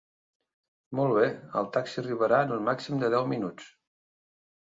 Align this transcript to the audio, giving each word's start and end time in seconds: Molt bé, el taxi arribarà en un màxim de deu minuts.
Molt 0.99 1.11
bé, 1.17 1.27
el 1.61 1.69
taxi 1.75 1.99
arribarà 2.03 2.39
en 2.47 2.53
un 2.55 2.65
màxim 2.71 3.05
de 3.05 3.11
deu 3.17 3.29
minuts. 3.35 3.69